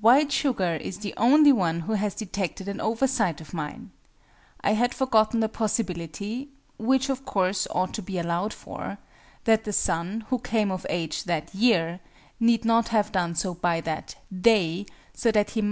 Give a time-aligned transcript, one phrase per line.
[0.00, 3.92] WHITE SUGAR is the only one who has detected an oversight of mine:
[4.60, 8.98] I had forgotten the possibility (which of course ought to be allowed for)
[9.44, 12.00] that the son, who came of age that year,
[12.40, 15.62] need not have done so by that day, so that he might be only 20.